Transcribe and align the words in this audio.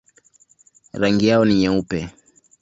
Rangi 0.93 1.27
yao 1.27 1.45
ni 1.45 1.55
nyeupe. 1.55 1.99